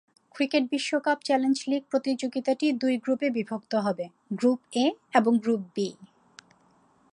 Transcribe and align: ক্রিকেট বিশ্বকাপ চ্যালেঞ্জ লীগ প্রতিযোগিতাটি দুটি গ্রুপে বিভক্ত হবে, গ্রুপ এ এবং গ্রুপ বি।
ক্রিকেট 0.35 0.63
বিশ্বকাপ 0.71 1.17
চ্যালেঞ্জ 1.25 1.57
লীগ 1.67 1.83
প্রতিযোগিতাটি 1.91 2.65
দুটি 2.71 2.97
গ্রুপে 2.97 3.27
বিভক্ত 3.29 3.73
হবে, 3.75 4.05
গ্রুপ 4.31 4.59
এ 4.75 4.85
এবং 5.13 5.33
গ্রুপ 5.37 5.61
বি। 5.75 5.87